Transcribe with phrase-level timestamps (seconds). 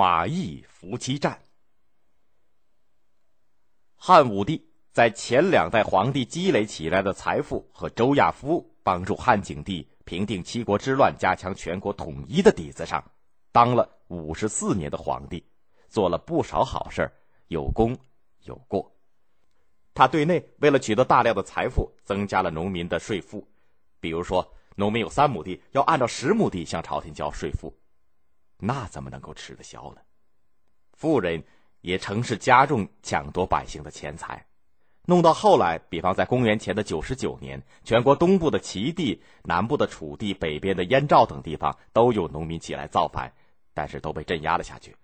[0.00, 1.38] 马邑伏击战。
[3.96, 13.04] 汉武帝在前两代皇帝积累起来的财富和周亚夫帮助汉景帝平定七国之乱、加强全国统一的底子上，
[13.52, 15.44] 当了五十四年的皇帝，
[15.90, 17.12] 做了不少好事
[17.48, 17.94] 有功
[18.44, 18.90] 有过。
[19.92, 23.46] 他对内为了取得大量的财富，增加了农民的税赋，
[24.00, 27.70] 比如说，农民有三亩地，要按照十亩地向朝廷交税赋，
[28.60, 30.00] 那怎么能够吃得消呢？
[30.92, 31.42] 富人
[31.80, 34.46] 也乘势加重抢夺百姓的钱财，
[35.06, 43.32] 弄到后来，比方在公元前的九十九年，全国东部的齐地、南部的楚地、北边的燕赵等地方都有农民起来造反，
[43.72, 44.94] 但是都被镇压了下去。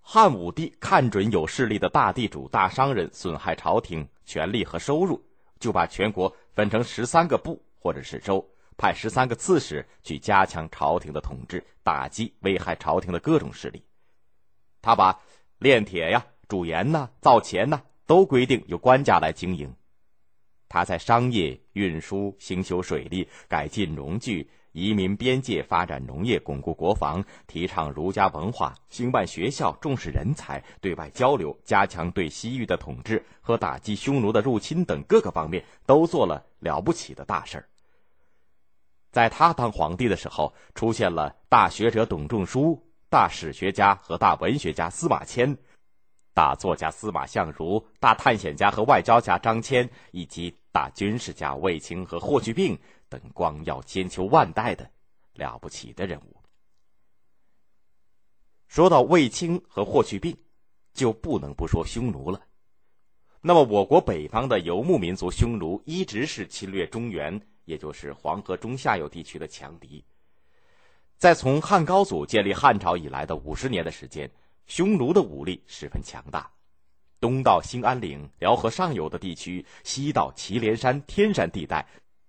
[0.00, 5.24] 汉武帝看准有势力的大地主、大商人损害朝廷权力和收入，
[5.58, 13.82] 就把全国分成十三个部或者是州，派十三个刺史去加强朝廷的统治，打击危害朝廷的各种势力。
[14.82, 15.20] 他把
[15.58, 19.74] 炼铁呀、煮盐呐、造钱呐，都规定由官家来经营。
[20.68, 24.48] 他在商业、运输、兴修水利、改进农具。
[24.72, 37.66] 移民边界，发展农业，巩固国防，提倡儒家文化，兴办学校，重视人才，对外交流，加强对西域的统治和打击匈奴的入侵等各个方面，都做了了不起的大事儿。
[39.16, 45.56] 在他当皇帝的时候，出现了大学者董仲舒、大史学家和大文学家司马迁、
[46.34, 52.78] 大作家司马相如、大探险家和外交家张骞，以及大军事家卫青和霍去病。
[53.08, 54.90] 等光耀千秋万代的
[55.32, 56.36] 了不起的人物。
[58.68, 60.36] 说到卫青和霍去病，
[60.92, 62.42] 就不能不说匈奴了。
[63.40, 70.02] 那么，我国北方的游牧民族匈奴一直是侵略中原，也就是黄河中下游地区的强敌。
[71.18, 74.30] 在从汉高祖建立汉朝以来的五十年的时间，
[74.66, 76.50] 匈奴的武力十分强大，
[77.20, 81.86] 东到兴安岭、辽河上游的地区，西到祁连山、天山地带。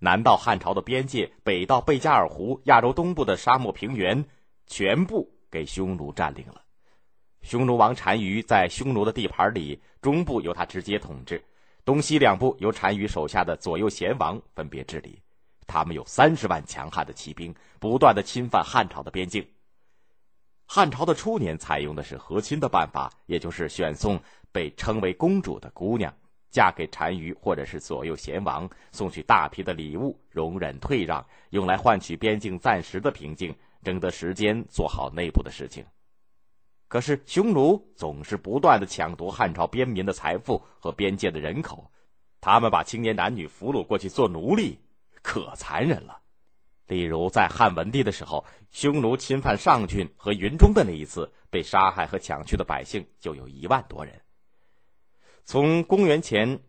[0.00, 4.24] 南到汉朝的边界，北到贝加尔湖、亚洲东部的沙漠平原，
[4.68, 6.62] 全部给匈奴占领了。
[7.42, 11.42] 匈奴王单于在匈奴的地盘里，中部由他直接统治，
[11.84, 15.20] 东西两部由单于手下的左右贤王分别治理。
[15.68, 19.46] 他们有三十万强悍的骑兵，不断的侵犯汉朝的边境。
[20.66, 24.20] 汉朝的初年采用的是和亲的办法，也就是选送
[24.50, 26.12] 被称为公主的姑娘。
[26.50, 35.84] 嫁给单于或者是左右贤王，送去大批的礼物，容忍退让，用来换取边境暂时的平静，争得时间做好内部的事情。
[36.88, 41.90] 可是匈奴总是不断的抢夺汉朝边民的财富和边界的人口，
[42.40, 44.80] 他们把青年男女俘虏过去做奴隶，
[45.22, 46.20] 可残忍了。
[46.86, 54.22] 例如在汉文帝的时候，匈奴侵犯上郡和云中的那一次，被杀害和抢去的百姓就有一万多人。
[55.44, 56.60] 从公元前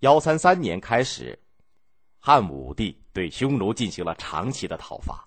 [0.00, 1.40] 幺三三年开始，
[2.20, 5.24] 汉武帝对匈奴进行了长期的讨伐。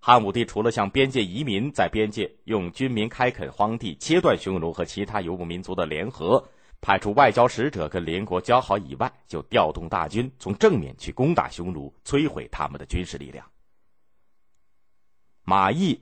[0.00, 6.48] 汉武帝除了向边界移民，在边界用军民开垦荒地，切断匈奴和其他游牧民族的联合，
[6.80, 13.44] 派出外交使者跟邻国交好以外，就调动大军从正面去攻打匈奴，摧毁他们的军事力量。
[15.42, 16.00] 马邑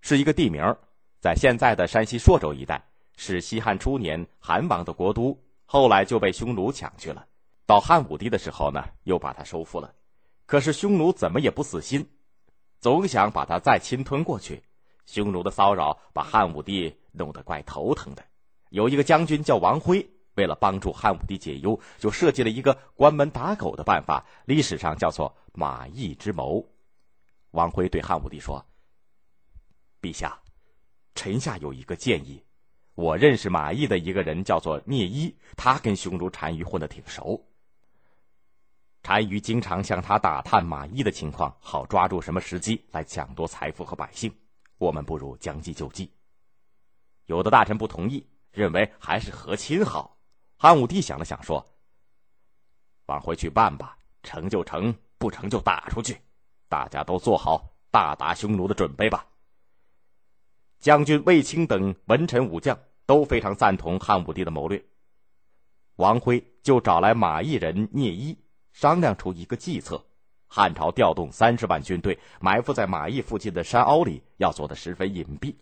[0.00, 0.76] 是一个地名，
[1.20, 2.84] 在现在的山西朔州一带，
[3.16, 5.38] 是西汉初年韩王的国都。
[5.64, 7.26] 后来就被匈奴抢去了，
[7.64, 9.94] 到汉武帝的时候呢，又把他收复了。
[10.46, 12.10] 可是匈奴怎么也不死心，
[12.80, 14.64] 总想把他再侵吞过去。
[15.06, 18.24] 匈奴的骚扰把汉武帝弄得怪头疼的。
[18.70, 26.64] 有一个将军叫王辉，为了帮助汉武帝解忧，就设计了一个关门打狗的办法，历史上叫做马邑之谋。
[27.50, 28.64] 王辉对汉武帝说
[30.00, 30.40] ：“陛下，
[31.14, 32.42] 臣下有一个建议。”
[32.94, 37.44] 我认识马邑的一个人，叫做聂一，他跟匈奴单于混得挺熟。
[39.00, 44.30] 单于经常向他打探马邑的情况，好抓住什么时机来抢夺财富和百姓。
[44.76, 46.12] 我们不如将计就计。
[47.24, 50.18] 有的大臣不同意，认为还是和亲好。
[50.56, 51.66] 汉武帝想了想，说
[53.06, 56.20] ：“往回去办吧，成就成，不成就打出去。
[56.68, 59.26] 大家都做好大打匈奴的准备吧。”
[60.80, 62.78] 将军卫青等文臣武将。
[63.10, 64.80] 都非常赞同汉武帝的谋略。
[65.96, 68.38] 王辉就找来马邑人聂一，
[68.72, 70.06] 商量出一个计策：
[70.46, 75.56] 汉朝调动三十万军队，埋伏在马邑附近的山凹里，要做的十分隐蔽。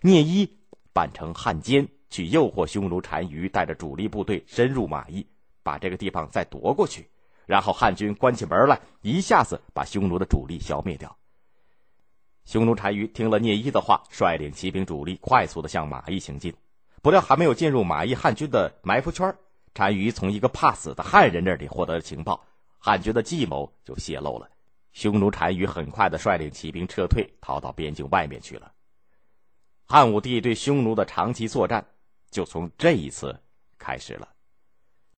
[0.00, 0.58] 聂一
[0.92, 5.26] 扮成汉奸，去诱惑匈奴单于带着主力部队深入马邑，
[5.62, 7.08] 把这个地方再夺过去，
[7.46, 11.16] 然后汉军关起门来，一下子把匈奴的主力消灭掉。
[12.44, 16.52] 匈奴单于听了聂一的话，率领骑兵主力快速的向马邑行进。
[17.00, 19.32] 不料还没有进入马邑汉军的埋伏圈，
[19.72, 22.44] 单于从一个怕死的汉人那里获得了情报，
[22.78, 24.48] 汉军的计谋就泄露了。
[24.92, 28.72] 匈奴单于很快的率领骑兵撤退，逃到边境外面去了。
[29.86, 31.86] 汉武帝对匈奴的长期作战，
[32.30, 33.38] 就从这一次
[33.78, 34.28] 开始了。